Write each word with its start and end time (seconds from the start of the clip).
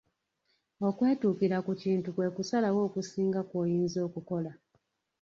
Okwetuukira 0.87 1.57
ku 1.65 1.71
kintu 1.81 2.07
kwe 2.15 2.27
kusalawo 2.35 2.79
okusinga 2.87 3.39
kw'oyinza 3.49 3.99
okukola. 4.07 4.51